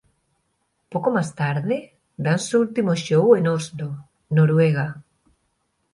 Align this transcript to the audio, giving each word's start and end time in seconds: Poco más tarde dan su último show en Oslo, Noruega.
Poco 0.89 1.11
más 1.11 1.35
tarde 1.35 1.93
dan 2.17 2.39
su 2.39 2.59
último 2.59 2.95
show 2.95 3.35
en 3.35 3.45
Oslo, 3.47 4.05
Noruega. 4.31 5.03